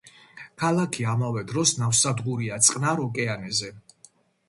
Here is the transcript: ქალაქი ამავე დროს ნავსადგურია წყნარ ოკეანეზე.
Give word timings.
ქალაქი 0.63 1.05
ამავე 1.11 1.45
დროს 1.53 1.75
ნავსადგურია 1.83 2.61
წყნარ 2.71 3.07
ოკეანეზე. 3.07 3.75